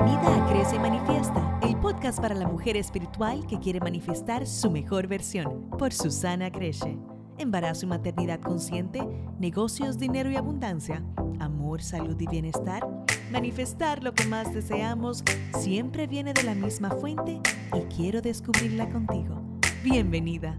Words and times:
Bienvenida 0.00 0.44
a 0.44 0.48
Crece 0.48 0.76
y 0.76 0.78
Manifiesta, 0.78 1.58
el 1.60 1.76
podcast 1.76 2.20
para 2.20 2.32
la 2.32 2.46
mujer 2.46 2.76
espiritual 2.76 3.44
que 3.48 3.58
quiere 3.58 3.80
manifestar 3.80 4.46
su 4.46 4.70
mejor 4.70 5.08
versión, 5.08 5.68
por 5.76 5.92
Susana 5.92 6.52
Creche. 6.52 6.96
Embarazo 7.36 7.84
y 7.84 7.88
maternidad 7.88 8.38
consciente, 8.38 9.00
negocios, 9.40 9.98
dinero 9.98 10.30
y 10.30 10.36
abundancia, 10.36 11.02
amor, 11.40 11.82
salud 11.82 12.16
y 12.20 12.28
bienestar. 12.28 12.86
Manifestar 13.32 14.04
lo 14.04 14.14
que 14.14 14.24
más 14.26 14.54
deseamos 14.54 15.24
siempre 15.58 16.06
viene 16.06 16.32
de 16.32 16.44
la 16.44 16.54
misma 16.54 16.92
fuente 16.92 17.40
y 17.74 17.80
quiero 17.92 18.22
descubrirla 18.22 18.88
contigo. 18.90 19.42
Bienvenida. 19.82 20.56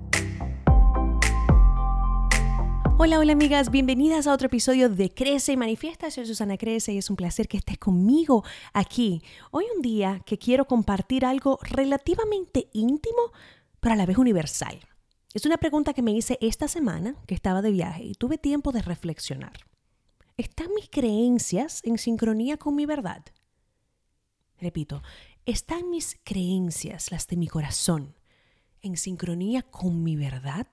Hola, 3.02 3.18
hola 3.18 3.32
amigas, 3.32 3.72
bienvenidas 3.72 4.28
a 4.28 4.34
otro 4.34 4.48
episodio 4.48 4.90
de 4.90 5.10
Crece 5.10 5.54
y 5.54 5.58
Manifiesta. 5.58 6.12
Soy 6.12 6.26
Susana 6.26 6.58
Crece 6.58 6.92
y 6.92 6.98
es 6.98 7.10
un 7.10 7.16
placer 7.16 7.48
que 7.48 7.56
estés 7.56 7.78
conmigo 7.78 8.44
aquí. 8.74 9.24
Hoy 9.52 9.64
un 9.74 9.82
día 9.82 10.22
que 10.26 10.38
quiero 10.38 10.66
compartir 10.66 11.24
algo 11.24 11.60
relativamente 11.62 12.68
íntimo, 12.74 13.32
pero 13.80 13.94
a 13.94 13.96
la 13.96 14.06
vez 14.06 14.18
universal. 14.18 14.82
Es 15.34 15.46
una 15.46 15.56
pregunta 15.56 15.94
que 15.94 16.02
me 16.02 16.12
hice 16.12 16.38
esta 16.42 16.68
semana 16.68 17.16
que 17.26 17.36
estaba 17.36 17.62
de 17.62 17.72
viaje 17.72 18.04
y 18.04 18.16
tuve 18.16 18.38
tiempo 18.38 18.74
de 18.74 18.82
reflexionar. 18.82 19.54
¿Están 20.36 20.68
mis 20.76 20.90
creencias 20.90 21.80
en 21.86 21.98
sincronía 21.98 22.58
con 22.58 22.76
mi 22.76 22.86
verdad? 22.86 23.24
Repito, 24.60 25.04
¿están 25.46 25.90
mis 25.90 26.20
creencias, 26.26 27.12
las 27.12 27.28
de 27.28 27.38
mi 27.38 27.48
corazón, 27.48 28.18
en 28.82 28.98
sincronía 28.98 29.62
con 29.62 30.04
mi 30.04 30.18
verdad? 30.18 30.68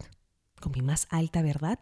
¿Con 0.60 0.72
mi 0.72 0.82
más 0.82 1.06
alta 1.10 1.40
verdad? 1.40 1.78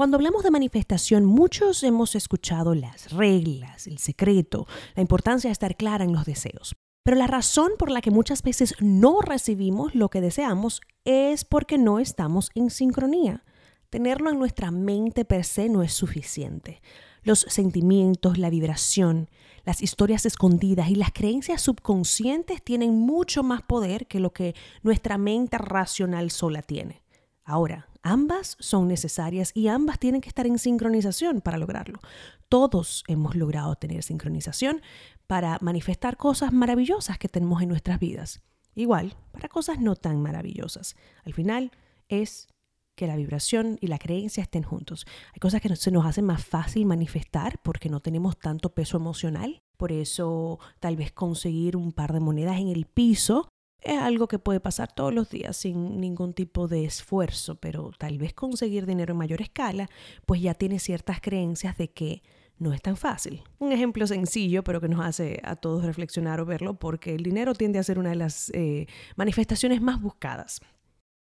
Cuando 0.00 0.16
hablamos 0.16 0.42
de 0.42 0.50
manifestación, 0.50 1.26
muchos 1.26 1.82
hemos 1.82 2.14
escuchado 2.14 2.74
las 2.74 3.12
reglas, 3.12 3.86
el 3.86 3.98
secreto, 3.98 4.66
la 4.94 5.02
importancia 5.02 5.48
de 5.48 5.52
estar 5.52 5.76
clara 5.76 6.04
en 6.04 6.14
los 6.14 6.24
deseos. 6.24 6.74
Pero 7.02 7.18
la 7.18 7.26
razón 7.26 7.72
por 7.78 7.90
la 7.90 8.00
que 8.00 8.10
muchas 8.10 8.42
veces 8.42 8.74
no 8.80 9.20
recibimos 9.20 9.94
lo 9.94 10.08
que 10.08 10.22
deseamos 10.22 10.80
es 11.04 11.44
porque 11.44 11.76
no 11.76 11.98
estamos 11.98 12.50
en 12.54 12.70
sincronía. 12.70 13.44
Tenerlo 13.90 14.30
en 14.30 14.38
nuestra 14.38 14.70
mente 14.70 15.26
per 15.26 15.44
se 15.44 15.68
no 15.68 15.82
es 15.82 15.92
suficiente. 15.92 16.80
Los 17.22 17.40
sentimientos, 17.40 18.38
la 18.38 18.48
vibración, 18.48 19.28
las 19.66 19.82
historias 19.82 20.24
escondidas 20.24 20.88
y 20.88 20.94
las 20.94 21.12
creencias 21.12 21.60
subconscientes 21.60 22.64
tienen 22.64 22.98
mucho 22.98 23.42
más 23.42 23.60
poder 23.60 24.06
que 24.06 24.18
lo 24.18 24.32
que 24.32 24.54
nuestra 24.82 25.18
mente 25.18 25.58
racional 25.58 26.30
sola 26.30 26.62
tiene. 26.62 27.02
Ahora, 27.44 27.89
ambas 28.02 28.56
son 28.60 28.88
necesarias 28.88 29.52
y 29.54 29.68
ambas 29.68 29.98
tienen 29.98 30.20
que 30.20 30.28
estar 30.28 30.46
en 30.46 30.58
sincronización 30.58 31.40
para 31.40 31.58
lograrlo. 31.58 32.00
Todos 32.48 33.04
hemos 33.08 33.36
logrado 33.36 33.74
tener 33.76 34.02
sincronización 34.02 34.82
para 35.26 35.58
manifestar 35.60 36.16
cosas 36.16 36.52
maravillosas 36.52 37.18
que 37.18 37.28
tenemos 37.28 37.62
en 37.62 37.68
nuestras 37.68 38.00
vidas. 38.00 38.42
Igual, 38.74 39.14
para 39.32 39.48
cosas 39.48 39.80
no 39.80 39.96
tan 39.96 40.20
maravillosas. 40.22 40.96
Al 41.24 41.34
final 41.34 41.70
es 42.08 42.48
que 42.96 43.06
la 43.06 43.16
vibración 43.16 43.78
y 43.80 43.86
la 43.86 43.98
creencia 43.98 44.42
estén 44.42 44.62
juntos. 44.62 45.06
Hay 45.32 45.40
cosas 45.40 45.60
que 45.60 45.74
se 45.74 45.90
nos 45.90 46.04
hacen 46.04 46.26
más 46.26 46.44
fácil 46.44 46.84
manifestar 46.86 47.58
porque 47.62 47.88
no 47.88 48.00
tenemos 48.00 48.38
tanto 48.38 48.74
peso 48.74 48.96
emocional. 48.96 49.62
Por 49.76 49.92
eso 49.92 50.58
tal 50.80 50.96
vez 50.96 51.10
conseguir 51.12 51.76
un 51.76 51.92
par 51.92 52.12
de 52.12 52.20
monedas 52.20 52.58
en 52.58 52.68
el 52.68 52.84
piso 52.84 53.48
es 53.82 53.98
algo 53.98 54.28
que 54.28 54.38
puede 54.38 54.60
pasar 54.60 54.92
todos 54.92 55.12
los 55.14 55.30
días 55.30 55.56
sin 55.56 56.00
ningún 56.00 56.32
tipo 56.34 56.68
de 56.68 56.84
esfuerzo, 56.84 57.56
pero 57.56 57.90
tal 57.98 58.18
vez 58.18 58.34
conseguir 58.34 58.86
dinero 58.86 59.12
en 59.12 59.18
mayor 59.18 59.40
escala, 59.40 59.88
pues 60.26 60.40
ya 60.40 60.54
tiene 60.54 60.78
ciertas 60.78 61.20
creencias 61.20 61.78
de 61.78 61.90
que 61.90 62.22
no 62.58 62.74
es 62.74 62.82
tan 62.82 62.96
fácil. 62.96 63.42
Un 63.58 63.72
ejemplo 63.72 64.06
sencillo, 64.06 64.62
pero 64.62 64.80
que 64.80 64.88
nos 64.88 65.04
hace 65.04 65.40
a 65.42 65.56
todos 65.56 65.84
reflexionar 65.84 66.40
o 66.40 66.46
verlo, 66.46 66.74
porque 66.74 67.14
el 67.14 67.22
dinero 67.22 67.54
tiende 67.54 67.78
a 67.78 67.82
ser 67.82 67.98
una 67.98 68.10
de 68.10 68.16
las 68.16 68.50
eh, 68.50 68.86
manifestaciones 69.16 69.80
más 69.80 70.00
buscadas. 70.00 70.60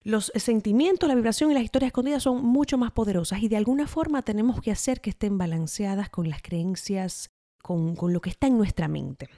Los 0.02 0.32
sentimientos, 0.34 1.08
la 1.08 1.14
vibración 1.14 1.50
y 1.50 1.54
las 1.54 1.62
historias 1.62 1.88
escondidas 1.88 2.22
son 2.22 2.42
mucho 2.42 2.78
más 2.78 2.90
poderosas 2.90 3.42
y 3.42 3.48
de 3.48 3.56
alguna 3.56 3.86
forma 3.86 4.22
tenemos 4.22 4.60
que 4.60 4.72
hacer 4.72 5.00
que 5.00 5.10
estén 5.10 5.38
balanceadas 5.38 6.08
con 6.08 6.28
las 6.28 6.42
creencias, 6.42 7.30
con, 7.62 7.94
con 7.94 8.12
lo 8.12 8.20
que 8.20 8.30
está 8.30 8.46
en 8.46 8.56
nuestra 8.56 8.88
mente. 8.88 9.28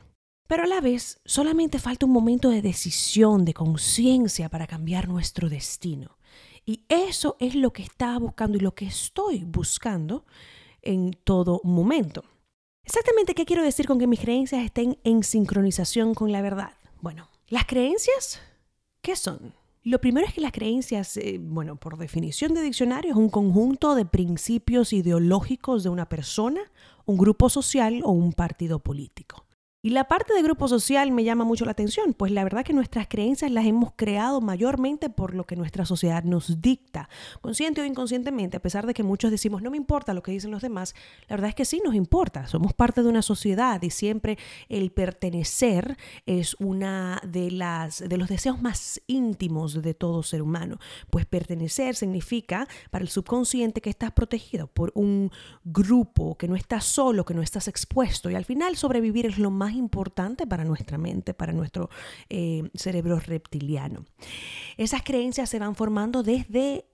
Pero 0.52 0.64
a 0.64 0.66
la 0.66 0.82
vez, 0.82 1.18
solamente 1.24 1.78
falta 1.78 2.04
un 2.04 2.12
momento 2.12 2.50
de 2.50 2.60
decisión, 2.60 3.46
de 3.46 3.54
conciencia 3.54 4.50
para 4.50 4.66
cambiar 4.66 5.08
nuestro 5.08 5.48
destino. 5.48 6.18
Y 6.66 6.84
eso 6.90 7.38
es 7.40 7.54
lo 7.54 7.72
que 7.72 7.82
estaba 7.82 8.18
buscando 8.18 8.58
y 8.58 8.60
lo 8.60 8.74
que 8.74 8.84
estoy 8.84 9.44
buscando 9.44 10.26
en 10.82 11.16
todo 11.24 11.62
momento. 11.64 12.22
Exactamente 12.84 13.34
qué 13.34 13.46
quiero 13.46 13.64
decir 13.64 13.86
con 13.86 13.98
que 13.98 14.06
mis 14.06 14.20
creencias 14.20 14.62
estén 14.62 14.98
en 15.04 15.22
sincronización 15.22 16.12
con 16.12 16.32
la 16.32 16.42
verdad. 16.42 16.74
Bueno, 17.00 17.30
las 17.48 17.64
creencias, 17.64 18.38
¿qué 19.00 19.16
son? 19.16 19.54
Lo 19.84 20.02
primero 20.02 20.26
es 20.26 20.34
que 20.34 20.42
las 20.42 20.52
creencias, 20.52 21.16
eh, 21.16 21.38
bueno, 21.40 21.76
por 21.76 21.96
definición 21.96 22.52
de 22.52 22.60
diccionario, 22.60 23.12
es 23.12 23.16
un 23.16 23.30
conjunto 23.30 23.94
de 23.94 24.04
principios 24.04 24.92
ideológicos 24.92 25.82
de 25.82 25.88
una 25.88 26.10
persona, 26.10 26.60
un 27.06 27.16
grupo 27.16 27.48
social 27.48 28.02
o 28.04 28.10
un 28.10 28.34
partido 28.34 28.80
político. 28.80 29.46
Y 29.84 29.91
la 29.91 30.04
parte 30.04 30.32
de 30.32 30.43
grupo 30.43 30.69
social 30.69 31.10
me 31.10 31.25
llama 31.25 31.43
mucho 31.43 31.65
la 31.65 31.72
atención, 31.72 32.15
pues 32.15 32.31
la 32.31 32.44
verdad 32.44 32.65
que 32.65 32.72
nuestras 32.72 33.09
creencias 33.09 33.50
las 33.50 33.66
hemos 33.66 33.94
creado 33.97 34.41
mayormente 34.41 35.10
por 35.10 35.34
lo 35.34 35.43
que 35.44 35.56
nuestra 35.56 35.84
sociedad 35.84 36.22
nos 36.22 36.62
dicta, 36.62 37.09
consciente 37.41 37.81
o 37.81 37.84
inconscientemente, 37.84 38.56
a 38.56 38.62
pesar 38.62 38.87
de 38.87 38.94
que 38.94 39.03
muchos 39.03 39.32
decimos 39.32 39.60
no 39.60 39.72
me 39.72 39.76
importa 39.76 40.15
lo 40.15 40.22
que 40.22 40.31
dicen 40.31 40.53
los 40.53 40.62
demás, 40.62 40.94
la 41.28 41.34
verdad 41.34 41.48
es 41.48 41.56
que 41.56 41.65
sí 41.65 41.82
nos 41.84 41.97
importa, 41.97 42.47
somos 42.47 42.75
parte 42.75 43.03
de 43.03 43.09
una 43.09 43.22
sociedad 43.22 43.82
y 43.82 43.91
siempre 43.91 44.38
el 44.69 44.93
pertenecer 44.93 45.97
es 46.26 46.54
una 46.60 47.20
de 47.26 47.50
las 47.50 48.09
de 48.09 48.19
los 48.19 48.28
deseos 48.28 48.62
más 48.62 49.03
íntimos 49.09 49.82
de 49.82 49.94
todo 49.94 50.22
ser 50.22 50.43
humano, 50.43 50.78
pues 51.10 51.26
pertenecer 51.26 51.97
significa 51.97 52.69
para 52.93 53.03
el 53.03 53.09
subconsciente 53.09 53.81
que 53.81 53.91
estás 53.91 54.12
protegido 54.12 54.69
por 54.69 54.93
un 54.94 55.32
grupo, 55.64 56.38
que 56.38 56.47
no 56.47 56.54
estás 56.54 56.84
solo, 56.84 57.25
que 57.25 57.34
no 57.34 57.43
estás 57.43 57.66
expuesto 57.66 58.31
y 58.31 58.37
al 58.37 58.44
final 58.44 58.76
sobrevivir 58.76 59.26
es 59.26 59.38
lo 59.38 59.50
más 59.50 59.71
importante 59.74 60.46
para 60.46 60.64
nuestra 60.64 60.98
mente, 60.98 61.34
para 61.34 61.52
nuestro 61.52 61.90
eh, 62.28 62.68
cerebro 62.74 63.18
reptiliano. 63.18 64.04
Esas 64.76 65.02
creencias 65.02 65.48
se 65.48 65.58
van 65.58 65.74
formando 65.74 66.22
desde 66.22 66.86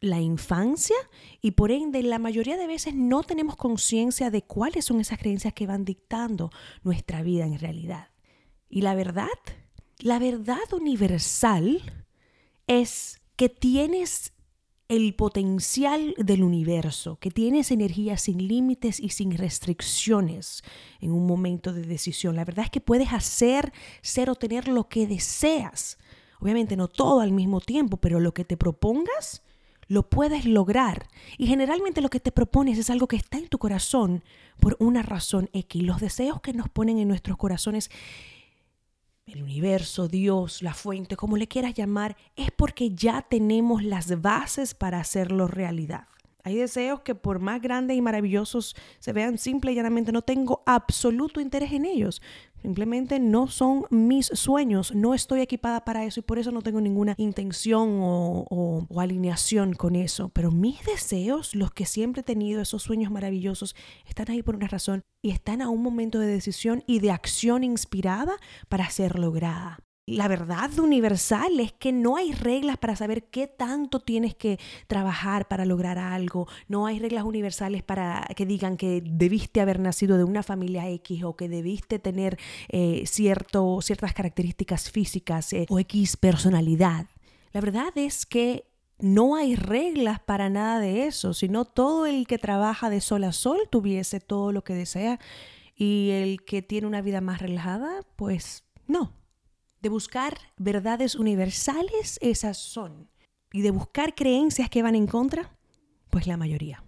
la 0.00 0.20
infancia 0.20 0.96
y 1.40 1.52
por 1.52 1.70
ende 1.70 2.02
la 2.02 2.18
mayoría 2.18 2.58
de 2.58 2.66
veces 2.66 2.94
no 2.94 3.22
tenemos 3.22 3.56
conciencia 3.56 4.30
de 4.30 4.42
cuáles 4.42 4.84
son 4.84 5.00
esas 5.00 5.18
creencias 5.18 5.54
que 5.54 5.66
van 5.66 5.84
dictando 5.84 6.50
nuestra 6.82 7.22
vida 7.22 7.46
en 7.46 7.58
realidad. 7.58 8.08
Y 8.68 8.82
la 8.82 8.94
verdad, 8.94 9.28
la 9.98 10.18
verdad 10.18 10.72
universal 10.72 11.80
es 12.66 13.22
que 13.36 13.48
tienes 13.48 14.33
el 14.94 15.14
potencial 15.14 16.14
del 16.18 16.42
universo, 16.42 17.18
que 17.20 17.30
tienes 17.30 17.70
energía 17.70 18.16
sin 18.16 18.46
límites 18.46 19.00
y 19.00 19.10
sin 19.10 19.36
restricciones 19.36 20.62
en 21.00 21.12
un 21.12 21.26
momento 21.26 21.72
de 21.72 21.82
decisión. 21.82 22.36
La 22.36 22.44
verdad 22.44 22.66
es 22.66 22.70
que 22.70 22.80
puedes 22.80 23.12
hacer, 23.12 23.72
ser 24.02 24.30
o 24.30 24.34
tener 24.34 24.68
lo 24.68 24.88
que 24.88 25.06
deseas. 25.06 25.98
Obviamente 26.40 26.76
no 26.76 26.88
todo 26.88 27.20
al 27.20 27.32
mismo 27.32 27.60
tiempo, 27.60 27.96
pero 27.96 28.20
lo 28.20 28.34
que 28.34 28.44
te 28.44 28.56
propongas, 28.56 29.42
lo 29.88 30.08
puedes 30.08 30.44
lograr. 30.44 31.08
Y 31.38 31.46
generalmente 31.46 32.00
lo 32.00 32.10
que 32.10 32.20
te 32.20 32.32
propones 32.32 32.78
es 32.78 32.90
algo 32.90 33.08
que 33.08 33.16
está 33.16 33.38
en 33.38 33.48
tu 33.48 33.58
corazón 33.58 34.22
por 34.60 34.76
una 34.78 35.02
razón 35.02 35.50
X. 35.52 35.82
Los 35.82 36.00
deseos 36.00 36.40
que 36.40 36.52
nos 36.52 36.68
ponen 36.68 36.98
en 36.98 37.08
nuestros 37.08 37.36
corazones 37.36 37.90
el 39.26 39.42
universo, 39.42 40.08
Dios, 40.08 40.62
la 40.62 40.74
fuente, 40.74 41.16
como 41.16 41.36
le 41.36 41.48
quieras 41.48 41.74
llamar, 41.74 42.16
es 42.36 42.50
porque 42.50 42.90
ya 42.94 43.22
tenemos 43.22 43.82
las 43.82 44.20
bases 44.20 44.74
para 44.74 45.00
hacerlo 45.00 45.46
realidad. 45.46 46.06
Hay 46.42 46.56
deseos 46.56 47.00
que 47.00 47.14
por 47.14 47.38
más 47.38 47.62
grandes 47.62 47.96
y 47.96 48.02
maravillosos 48.02 48.76
se 48.98 49.12
vean 49.14 49.38
simple 49.38 49.72
y 49.72 49.74
llanamente, 49.74 50.12
no 50.12 50.20
tengo 50.20 50.62
absoluto 50.66 51.40
interés 51.40 51.72
en 51.72 51.86
ellos. 51.86 52.20
Simplemente 52.64 53.20
no 53.20 53.46
son 53.46 53.84
mis 53.90 54.28
sueños, 54.28 54.94
no 54.94 55.12
estoy 55.12 55.42
equipada 55.42 55.84
para 55.84 56.06
eso 56.06 56.20
y 56.20 56.22
por 56.22 56.38
eso 56.38 56.50
no 56.50 56.62
tengo 56.62 56.80
ninguna 56.80 57.14
intención 57.18 57.98
o, 58.00 58.86
alineación 58.96 59.74
con 59.74 59.94
eso. 59.96 60.30
Pero 60.30 60.50
mis 60.50 60.82
deseos, 60.82 61.54
los 61.54 61.72
que 61.72 61.84
siempre 61.84 62.22
he 62.22 62.24
tenido, 62.24 62.62
esos 62.62 62.82
sueños 62.82 63.12
maravillosos, 63.12 63.76
están 64.08 64.30
ahí 64.30 64.42
por 64.42 64.56
una 64.56 64.66
razón 64.66 65.02
y 65.20 65.32
están 65.32 65.60
a 65.60 65.68
un 65.68 65.82
momento 65.82 66.18
de 66.18 66.28
decisión 66.28 66.82
y 66.86 67.00
de 67.00 67.10
acción 67.10 67.64
inspirada 67.64 68.38
para 68.70 68.88
ser 68.88 69.18
lograda. 69.18 69.80
La 70.06 70.28
verdad 70.28 70.78
universal 70.78 71.60
es 71.60 71.72
que 71.72 71.90
no 71.90 72.16
hay 72.16 72.32
reglas 72.32 72.76
para 72.76 72.94
saber 72.94 73.24
qué 73.30 73.46
tanto 73.46 74.00
tienes 74.00 74.34
que 74.34 74.58
trabajar 74.86 75.48
para 75.48 75.64
lograr 75.64 75.96
algo. 75.96 76.46
No 76.68 76.84
hay 76.84 76.98
reglas 76.98 77.24
universales 77.24 77.82
para 77.82 78.26
que 78.36 78.44
digan 78.44 78.76
que 78.76 79.02
debiste 79.02 79.62
haber 79.62 79.80
nacido 79.80 80.18
de 80.18 80.24
una 80.24 80.42
familia 80.42 80.90
X 80.90 81.24
o 81.24 81.36
que 81.36 81.48
debiste 81.48 81.98
tener 81.98 82.38
eh, 82.68 83.04
ciertas 83.06 84.12
características 84.12 84.90
físicas 84.90 85.54
eh, 85.54 85.64
o 85.70 85.78
X 85.78 86.18
personalidad. 86.18 87.06
La 87.54 87.62
verdad 87.62 87.96
es 87.96 88.26
que 88.26 88.66
no 88.98 89.36
hay 89.36 89.56
reglas 89.56 90.20
para 90.20 90.50
nada 90.50 90.80
de 90.80 91.06
eso, 91.06 91.32
sino 91.32 91.64
todo 91.64 92.04
el 92.04 92.26
que 92.26 92.36
trabaja 92.36 92.90
de 92.90 93.00
sol 93.00 93.24
a 93.24 93.32
sol 93.32 93.58
tuviese 93.70 94.20
todo 94.20 94.52
lo 94.52 94.64
que 94.64 94.74
desea 94.74 95.18
Y 95.74 96.10
el 96.10 96.44
que 96.44 96.60
tiene 96.60 96.86
una 96.86 97.00
vida 97.00 97.22
más 97.22 97.40
relajada, 97.40 98.02
pues 98.16 98.64
no. 98.86 99.23
De 99.84 99.90
buscar 99.90 100.38
verdades 100.56 101.14
universales, 101.14 102.18
esas 102.22 102.56
son. 102.56 103.10
Y 103.52 103.60
de 103.60 103.70
buscar 103.70 104.14
creencias 104.14 104.70
que 104.70 104.82
van 104.82 104.94
en 104.94 105.06
contra, 105.06 105.58
pues 106.08 106.26
la 106.26 106.38
mayoría. 106.38 106.82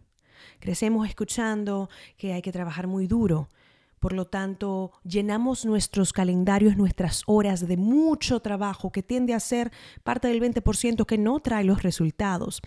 Crecemos 0.60 1.06
escuchando 1.06 1.90
que 2.16 2.32
hay 2.32 2.40
que 2.40 2.52
trabajar 2.52 2.87
muy 2.87 3.06
duro, 3.06 3.50
por 3.98 4.14
lo 4.14 4.25
tanto, 4.25 4.93
llenamos 5.04 5.66
nuestros 5.66 6.14
calendarios, 6.14 6.78
nuestras 6.78 7.22
horas 7.26 7.69
de 7.69 7.76
mucho 7.76 8.40
trabajo 8.40 8.90
que 8.90 9.02
tiende 9.02 9.34
a 9.34 9.40
ser 9.40 9.72
parte 10.02 10.28
del 10.28 10.40
20% 10.40 11.04
que 11.04 11.19
no 11.19 11.40
trae 11.40 11.64
los 11.64 11.82
resultados. 11.82 12.62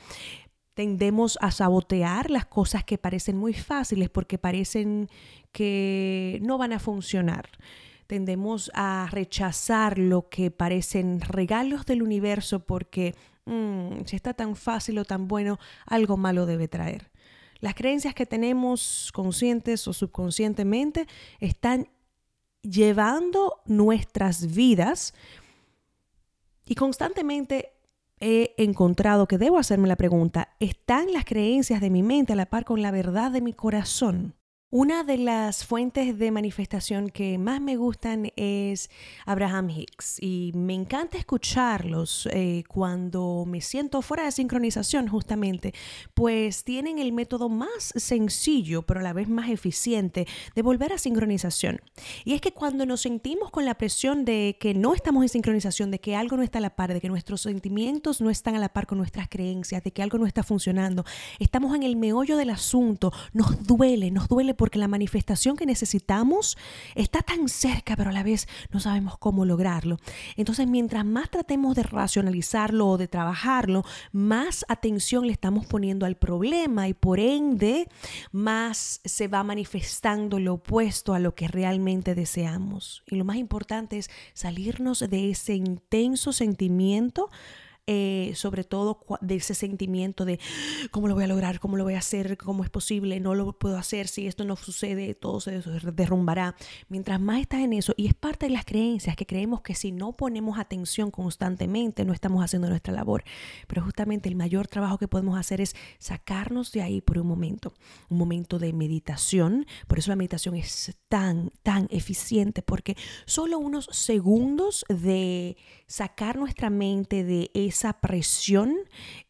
Tendemos 0.76 1.40
a 1.42 1.50
sabotear 1.50 2.30
las 2.30 2.46
cosas 2.46 2.84
que 2.84 3.00
parecen 3.00 3.36
muy 3.36 3.56
fáciles 3.56 4.12
porque 4.12 4.38
parecen 4.38 5.10
que 5.52 6.38
no 6.44 6.60
van 6.60 6.74
a 6.74 6.80
funcionar. 6.80 7.50
Tendemos 8.10 8.72
a 8.74 9.08
rechazar 9.12 10.00
lo 10.00 10.30
que 10.30 10.50
parecen 10.50 11.22
regalos 11.22 11.86
del 11.86 12.02
universo 12.02 12.66
porque 12.66 13.14
mm, 13.46 14.06
si 14.06 14.16
está 14.16 14.34
tan 14.34 14.56
fácil 14.56 14.98
o 14.98 15.06
tan 15.06 15.28
bueno, 15.28 15.60
algo 15.86 16.18
malo 16.18 16.48
debe 16.48 16.68
traer. 16.68 17.12
Las 17.60 17.76
creencias 17.76 18.16
que 18.16 18.26
tenemos 18.26 19.12
conscientes 19.14 19.88
o 19.88 19.94
subconscientemente 19.94 21.06
están 21.40 21.88
llevando 22.64 23.62
nuestras 23.68 24.56
vidas 24.56 25.14
y 26.66 26.74
constantemente 26.74 27.74
he 28.20 28.56
encontrado 28.58 29.28
que 29.28 29.38
debo 29.38 29.60
hacerme 29.60 29.88
la 29.88 29.96
pregunta, 29.98 30.56
¿están 30.60 31.14
las 31.14 31.26
creencias 31.26 31.80
de 31.80 31.92
mi 31.92 32.02
mente 32.02 32.34
a 32.34 32.36
la 32.36 32.48
par 32.48 32.66
con 32.66 32.82
la 32.82 32.90
verdad 32.90 33.30
de 33.30 33.42
mi 33.42 33.54
corazón? 33.54 34.34
Una 34.72 35.04
de 35.04 35.18
las 35.18 35.66
fuentes 35.66 36.20
de 36.20 36.30
manifestación 36.30 37.10
que 37.10 37.40
más 37.40 37.60
me 37.60 37.76
gustan 37.76 38.32
es 38.36 38.92
Abraham 39.26 39.72
Hicks 39.72 40.22
y 40.22 40.52
me 40.54 40.76
encanta 40.76 41.18
escucharlos 41.18 42.30
eh, 42.32 42.62
cuando 42.68 43.46
me 43.48 43.62
siento 43.62 44.04
fuera 44.04 44.26
de 44.26 44.32
sincronización 44.32 45.08
justamente, 45.08 45.74
pues 46.14 46.64
tienen 46.64 47.00
el 47.00 47.14
método 47.14 47.50
más 47.50 47.94
sencillo 47.96 48.84
pero 48.84 49.00
a 49.00 49.04
la 49.04 49.12
vez 49.12 49.28
más 49.28 49.50
eficiente 49.50 50.28
de 50.54 50.62
volver 50.62 50.94
a 50.94 51.00
sincronización. 51.00 51.82
Y 52.24 52.36
es 52.36 52.42
que 52.42 52.52
cuando 52.52 52.86
nos 52.86 53.02
sentimos 53.02 53.50
con 53.50 53.66
la 53.66 53.74
presión 53.74 54.24
de 54.24 54.56
que 54.60 54.76
no 54.76 54.94
estamos 54.94 55.24
en 55.24 55.30
sincronización, 55.30 55.90
de 55.90 56.00
que 56.00 56.16
algo 56.16 56.38
no 56.38 56.44
está 56.44 56.60
a 56.60 56.62
la 56.62 56.76
par, 56.76 56.94
de 56.94 57.02
que 57.02 57.10
nuestros 57.10 57.42
sentimientos 57.42 58.22
no 58.22 58.30
están 58.30 58.56
a 58.56 58.60
la 58.60 58.70
par 58.70 58.86
con 58.86 59.00
nuestras 59.00 59.30
creencias, 59.30 59.84
de 59.84 59.90
que 59.90 60.04
algo 60.04 60.20
no 60.20 60.28
está 60.28 60.44
funcionando, 60.44 61.06
estamos 61.40 61.76
en 61.76 61.82
el 61.82 61.96
meollo 61.96 62.38
del 62.38 62.52
asunto, 62.52 63.12
nos 63.34 63.66
duele, 63.66 64.12
nos 64.12 64.28
duele 64.28 64.59
porque 64.60 64.78
la 64.78 64.90
manifestación 64.90 65.56
que 65.56 65.66
necesitamos 65.66 66.58
está 66.94 67.22
tan 67.22 67.48
cerca, 67.48 67.96
pero 67.96 68.10
a 68.10 68.14
la 68.14 68.24
vez 68.24 68.46
no 68.74 68.82
sabemos 68.82 69.18
cómo 69.18 69.46
lograrlo. 69.46 70.00
Entonces, 70.36 70.68
mientras 70.68 71.06
más 71.06 71.30
tratemos 71.30 71.78
de 71.78 71.84
racionalizarlo 71.84 72.86
o 72.86 72.98
de 72.98 73.08
trabajarlo, 73.08 73.86
más 74.12 74.66
atención 74.68 75.26
le 75.28 75.32
estamos 75.32 75.66
poniendo 75.66 76.06
al 76.06 76.18
problema 76.18 76.90
y 76.90 76.94
por 76.94 77.22
ende 77.22 77.88
más 78.34 79.00
se 79.06 79.30
va 79.30 79.46
manifestando 79.46 80.40
lo 80.40 80.56
opuesto 80.56 81.14
a 81.14 81.20
lo 81.20 81.36
que 81.36 81.48
realmente 81.48 82.14
deseamos. 82.14 83.02
Y 83.08 83.16
lo 83.16 83.24
más 83.24 83.38
importante 83.38 83.98
es 83.98 84.10
salirnos 84.34 85.00
de 85.00 85.30
ese 85.30 85.56
intenso 85.56 86.34
sentimiento 86.34 87.30
eh, 87.92 88.34
sobre 88.36 88.64
todo 88.64 89.00
de 89.20 89.38
ese 89.38 89.56
sentimiento 89.56 90.24
de 90.24 90.40
cómo 90.92 91.08
lo 91.08 91.16
voy 91.16 91.24
a 91.24 91.28
lograr, 91.28 91.60
cómo 91.60 91.76
lo 91.76 91.84
voy 91.84 91.96
a 91.96 91.98
hacer, 91.98 92.38
cómo 92.38 92.64
es 92.64 92.70
posible, 92.70 93.20
no 93.20 93.34
lo 93.34 93.54
puedo 93.54 93.80
hacer, 93.80 94.08
si 94.08 94.28
esto 94.28 94.46
no 94.46 94.56
sucede, 94.58 95.16
todo 95.16 95.42
se 95.42 95.60
derrumbará. 95.92 96.56
Mientras 96.88 97.20
más 97.20 97.42
estás 97.42 97.62
en 97.62 97.74
eso, 97.74 97.96
y 97.98 98.06
es 98.06 98.14
parte 98.14 98.46
de 98.46 98.52
las 98.52 98.64
creencias 98.64 99.16
que 99.16 99.26
creemos 99.26 99.62
que 99.62 99.74
si 99.74 99.92
no 99.92 100.14
ponemos 100.14 100.60
atención 100.60 101.10
constantemente, 101.10 102.06
no 102.06 102.14
estamos 102.14 102.44
haciendo 102.44 102.70
nuestra 102.70 102.94
labor. 102.94 103.24
Pero 103.66 103.84
justamente 103.84 104.30
el 104.30 104.36
mayor 104.36 104.68
trabajo 104.68 105.00
que 105.00 105.08
podemos 105.08 105.40
hacer 105.40 105.60
es 105.60 105.76
sacarnos 105.98 106.72
de 106.72 106.84
ahí 106.84 107.02
por 107.02 107.18
un 107.18 107.26
momento, 107.26 107.74
un 108.10 108.20
momento 108.20 108.60
de 108.60 108.72
meditación. 108.72 109.66
Por 109.88 109.98
eso 109.98 110.12
la 110.12 110.16
meditación 110.16 110.56
es 110.56 110.96
tan, 111.08 111.50
tan 111.64 111.88
eficiente, 111.90 112.62
porque 112.62 112.96
solo 113.26 113.58
unos 113.58 113.90
segundos 113.92 114.86
de 114.90 115.58
sacar 115.88 116.38
nuestra 116.38 116.70
mente 116.70 117.24
de 117.24 117.50
esa 117.80 117.94
presión 117.94 118.76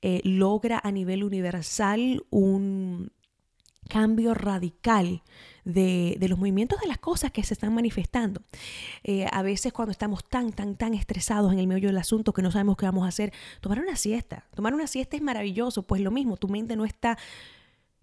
eh, 0.01 0.21
logra 0.23 0.81
a 0.83 0.91
nivel 0.91 1.23
universal 1.23 2.25
un 2.31 3.11
cambio 3.87 4.33
radical 4.33 5.21
de, 5.65 6.17
los 6.27 6.39
movimientos 6.39 6.79
de 6.81 6.87
las 6.87 6.97
cosas 6.97 7.31
que 7.31 7.43
se 7.43 7.53
están 7.53 7.75
manifestando. 7.75 8.41
Eh, 9.03 9.27
a 9.31 9.43
veces 9.43 9.71
cuando 9.71 9.91
estamos 9.91 10.27
tan, 10.27 10.51
tan, 10.51 10.75
tan 10.75 10.95
estresados 10.95 11.53
en 11.53 11.59
el 11.59 11.67
medio 11.67 11.89
del 11.89 11.97
asunto 11.99 12.33
que 12.33 12.41
no 12.41 12.49
sabemos 12.49 12.75
qué 12.75 12.85
vamos 12.85 13.05
a 13.05 13.09
hacer, 13.09 13.31
tomar 13.61 13.79
una 13.79 13.95
siesta. 13.95 14.47
Tomar 14.55 14.73
una 14.73 14.87
siesta 14.87 15.15
es 15.15 15.21
maravilloso, 15.21 15.83
pues 15.83 16.01
lo 16.01 16.09
mismo, 16.09 16.37
tu 16.37 16.47
mente 16.47 16.75
no 16.75 16.85
está 16.85 17.19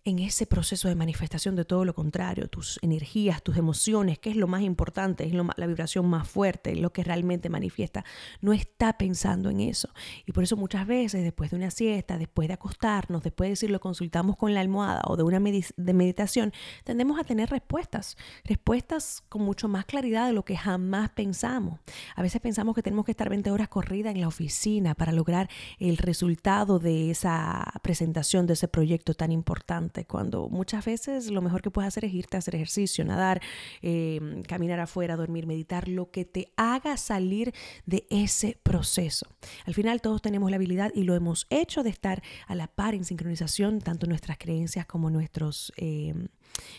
en 0.07 0.21
ese 0.21 0.47
proceso 0.47 0.87
de 0.87 0.95
manifestación 0.95 1.57
de 1.57 1.65
todo 1.65 1.85
lo 1.85 1.93
contrario, 1.93 2.47
tus 2.47 2.79
energías, 2.81 3.43
tus 3.43 3.57
emociones, 3.57 4.21
que 4.21 4.31
es 4.31 4.37
lo 4.37 4.47
más 4.47 4.63
importante, 4.63 5.25
es 5.27 5.33
la 5.35 5.67
vibración 5.67 6.07
más 6.07 6.29
fuerte, 6.29 6.77
lo 6.77 6.93
que 6.93 7.03
realmente 7.03 7.49
manifiesta, 7.51 8.05
no 8.41 8.53
está 8.53 8.97
pensando 8.99 9.51
en 9.51 9.59
eso. 9.59 9.89
Y 10.25 10.31
por 10.31 10.45
eso 10.45 10.57
muchas 10.57 10.87
veces 10.87 11.25
después 11.25 11.51
de 11.51 11.57
una 11.57 11.73
siesta, 11.73 12.19
después 12.19 12.47
de 12.47 12.55
acostarnos, 12.55 13.25
después 13.25 13.49
de 13.49 13.51
decir 13.51 13.71
lo 13.71 13.81
consultamos 13.81 14.37
con 14.37 14.55
la 14.55 14.61
almohada 14.61 15.03
o 15.07 15.17
de 15.17 15.25
una 15.25 15.41
meditación, 15.41 16.53
tendemos 16.85 17.19
a 17.19 17.25
tener 17.25 17.51
respuestas, 17.51 18.17
respuestas 18.45 19.25
con 19.29 19.43
mucho 19.43 19.67
más 19.67 19.87
claridad 19.87 20.29
de 20.29 20.35
lo 20.35 20.45
que 20.45 20.57
jamás 20.57 21.11
pensamos. 21.11 21.81
A 22.15 22.23
veces 22.23 22.41
pensamos 22.41 22.77
que 22.77 22.83
tenemos 22.85 23.07
que 23.07 23.11
estar 23.11 23.29
20 23.29 23.51
horas 23.51 23.69
corrida 23.69 24.13
en 24.13 24.21
la 24.21 24.29
oficina 24.29 24.95
para 24.95 25.11
lograr 25.11 25.51
el 25.81 25.97
resultado 25.97 26.79
de 26.79 27.11
esa 27.11 27.73
presentación, 27.83 28.47
de 28.47 28.53
ese 28.53 28.69
proyecto 28.69 29.13
tan 29.13 29.33
importante 29.33 29.96
cuando 30.05 30.49
muchas 30.49 30.85
veces 30.85 31.31
lo 31.31 31.43
mejor 31.43 31.63
que 31.63 31.71
puedes 31.71 31.89
hacer 31.89 32.05
es 32.05 32.15
irte 32.15 32.37
a 32.37 32.39
hacer 32.39 32.55
ejercicio, 32.55 33.05
nadar, 33.05 33.41
em, 33.83 34.43
caminar 34.43 34.81
afuera, 34.81 35.17
dormir, 35.17 35.47
meditar, 35.47 35.89
lo 35.89 36.11
que 36.11 36.25
te 36.25 36.53
haga 36.57 36.97
salir 36.97 37.55
de 37.87 38.07
ese 38.11 38.59
proceso. 38.63 39.27
Al 39.65 39.75
final 39.75 40.01
todos 40.01 40.23
tenemos 40.23 40.51
la 40.51 40.57
habilidad 40.57 40.93
y 40.95 41.05
lo 41.05 41.15
hemos 41.15 41.47
hecho 41.51 41.83
de 41.83 41.91
estar 41.91 42.23
a 42.47 42.55
la 42.55 42.67
par 42.67 42.95
en 42.95 43.05
sincronización, 43.05 43.81
tanto 43.81 44.07
nuestras 44.07 44.39
creencias 44.39 44.87
como 44.87 45.11
nuestros, 45.11 45.73
em, 45.77 46.29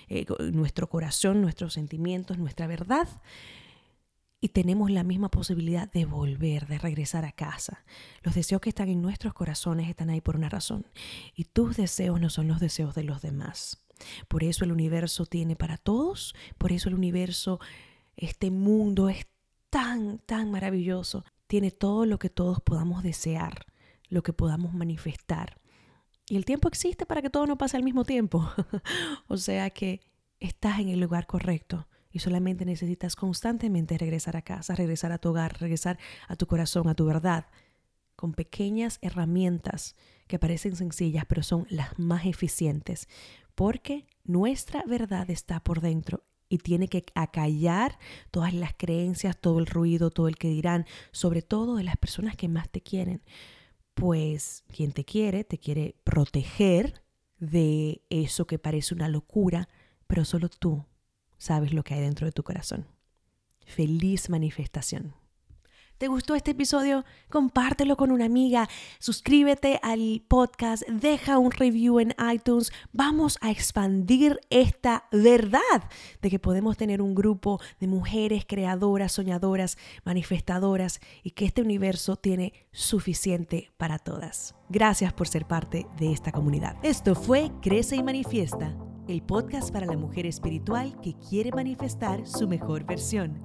eh, 0.10 0.26
nuestro 0.52 0.88
corazón, 0.90 1.42
nuestros 1.42 1.74
sentimientos, 1.74 2.38
nuestra 2.38 2.68
verdad 2.68 3.08
y 4.40 4.50
tenemos 4.50 4.92
la 4.92 5.04
misma 5.04 5.30
posibilidad 5.30 5.92
de 5.92 6.06
volver, 6.06 6.68
de 6.68 6.78
regresar 6.78 7.26
a 7.26 7.32
casa. 7.32 7.84
Los 8.22 8.36
deseos 8.36 8.62
que 8.62 8.70
están 8.70 8.90
en 8.90 9.02
nuestros 9.02 9.34
corazones 9.34 9.90
están 9.90 10.10
ahí 10.10 10.22
por 10.22 10.36
una 10.36 10.50
razón 10.50 10.86
y 11.36 11.46
tus 11.46 11.78
deseos 11.78 12.22
no 12.22 12.30
son 12.30 12.48
los 12.48 12.60
deseos 12.60 12.94
de 12.94 13.04
los 13.04 13.22
demás. 13.22 13.84
Por 14.28 14.44
eso 14.44 14.64
el 14.64 14.72
universo 14.72 15.26
tiene 15.26 15.56
para 15.56 15.78
todos, 15.78 16.36
por 16.58 16.72
eso 16.72 16.88
el 16.90 16.96
universo, 16.96 17.60
este 18.16 18.52
mundo 18.52 19.10
es 19.10 19.26
tan, 19.72 20.20
tan 20.20 20.52
maravilloso, 20.52 21.26
tiene 21.48 21.72
todo 21.72 22.06
lo 22.06 22.20
que 22.20 22.30
todos 22.30 22.62
podamos 22.62 23.02
desear, 23.02 23.66
lo 24.08 24.22
que 24.22 24.34
podamos 24.34 24.74
manifestar. 24.74 25.60
Y 26.30 26.36
el 26.36 26.46
tiempo 26.46 26.68
existe 26.68 27.06
para 27.08 27.24
que 27.24 27.30
todo 27.32 27.48
no 27.48 27.58
pase 27.58 27.78
al 27.78 27.84
mismo 27.84 28.04
tiempo. 28.04 28.48
o 29.28 29.38
sea 29.38 29.72
que 29.72 30.02
estás 30.40 30.80
en 30.80 30.90
el 30.90 31.00
lugar 31.00 31.26
correcto 31.26 31.88
y 32.18 32.20
solamente 32.20 32.66
necesitas 32.66 33.16
constantemente 33.16 33.96
regresar 33.96 34.36
a 34.38 34.42
casa, 34.42 34.74
regresar 34.74 35.12
a 35.12 35.20
tu 35.20 35.30
hogar, 35.30 35.62
regresar 35.62 36.00
a 36.28 36.36
tu 36.36 36.48
corazón, 36.48 36.90
a 36.90 36.96
tu 36.96 37.06
verdad, 37.06 37.46
con 38.16 38.34
pequeñas 38.34 38.98
herramientas 39.04 39.96
que 40.26 40.40
parecen 40.40 40.76
sencillas, 40.76 41.26
pero 41.30 41.44
son 41.44 41.68
las 41.70 42.00
más 42.00 42.26
eficientes, 42.26 43.08
porque 43.54 44.08
nuestra 44.24 44.84
verdad 44.88 45.30
está 45.30 45.60
por 45.60 45.80
dentro 45.80 46.24
y 46.50 46.58
tiene 46.58 46.88
que 46.88 47.06
acallar 47.14 48.00
todas 48.32 48.56
las 48.56 48.74
creencias, 48.76 49.38
todo 49.38 49.60
el 49.60 49.68
ruido, 49.68 50.10
todo 50.10 50.28
el 50.28 50.38
que 50.38 50.50
dirán, 50.50 50.88
sobre 51.12 51.44
todo 51.44 51.76
de 51.76 51.84
las 51.84 51.98
personas 51.98 52.36
que 52.36 52.48
más 52.48 52.68
te 52.68 52.82
quieren. 52.82 53.22
Pues 53.94 54.64
quien 54.76 54.92
te 54.92 55.06
quiere, 55.06 55.44
te 55.44 55.60
quiere 55.60 55.96
proteger 56.04 57.04
de 57.38 58.02
eso 58.10 58.48
que 58.48 58.58
parece 58.58 58.96
una 58.96 59.08
locura, 59.08 59.70
pero 60.08 60.26
solo 60.26 60.50
tú 60.50 60.84
sabes 61.38 61.74
lo 61.74 61.84
que 61.84 61.94
hay 61.94 62.02
dentro 62.02 62.26
de 62.26 62.32
tu 62.32 62.44
corazón. 62.44 62.88
Feliz 63.66 64.30
manifestación. 64.30 65.14
¿Te 65.98 66.08
gustó 66.08 66.36
este 66.36 66.52
episodio? 66.52 67.06
Compártelo 67.28 67.98
con 67.98 68.12
una 68.12 68.26
amiga, 68.26 68.70
suscríbete 69.00 69.80
al 69.82 70.24
podcast, 70.28 70.84
deja 70.88 71.40
un 71.40 71.50
review 71.50 72.00
en 72.00 72.14
iTunes. 72.32 72.72
Vamos 72.94 73.40
a 73.42 73.50
expandir 73.50 74.40
esta 74.52 75.06
verdad 75.12 75.60
de 76.22 76.30
que 76.30 76.38
podemos 76.38 76.78
tener 76.78 77.02
un 77.02 77.16
grupo 77.16 77.60
de 77.80 77.88
mujeres 77.88 78.46
creadoras, 78.48 79.14
soñadoras, 79.14 79.80
manifestadoras 80.06 81.00
y 81.24 81.32
que 81.32 81.46
este 81.46 81.64
universo 81.64 82.16
tiene 82.16 82.54
suficiente 82.72 83.72
para 83.78 83.98
todas. 83.98 84.54
Gracias 84.70 85.14
por 85.14 85.28
ser 85.28 85.48
parte 85.48 85.88
de 85.98 86.12
esta 86.12 86.32
comunidad. 86.32 86.78
Esto 86.84 87.16
fue 87.16 87.50
Crece 87.64 87.96
y 87.96 88.04
Manifiesta 88.04 88.78
el 89.08 89.22
podcast 89.22 89.72
para 89.72 89.86
la 89.86 89.96
mujer 89.96 90.26
espiritual 90.26 91.00
que 91.02 91.14
quiere 91.16 91.52
manifestar 91.52 92.28
su 92.28 92.48
mejor 92.48 92.86
versión. 92.86 93.38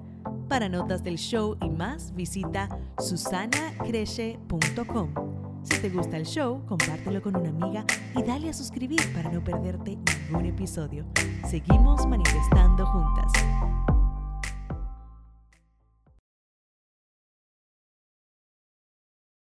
Para 0.48 0.68
notas 0.68 1.02
del 1.02 1.16
show 1.16 1.56
y 1.62 1.70
más, 1.70 2.14
visita 2.14 2.68
susanacreche.com. 2.98 5.14
Si 5.62 5.80
te 5.80 5.90
gusta 5.90 6.16
el 6.16 6.26
show, 6.26 6.64
compártelo 6.66 7.22
con 7.22 7.36
una 7.36 7.50
amiga 7.50 7.84
y 8.16 8.22
dale 8.22 8.50
a 8.50 8.52
suscribir 8.52 9.00
para 9.14 9.30
no 9.30 9.44
perderte 9.44 9.96
ningún 10.28 10.46
episodio. 10.46 11.06
Seguimos 11.48 12.04
manifestando 12.06 12.84
juntas. 12.84 13.32